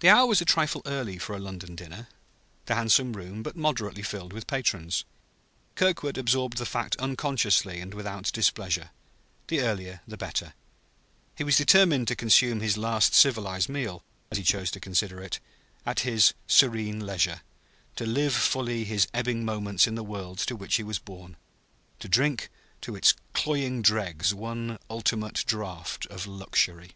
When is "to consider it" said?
14.70-15.38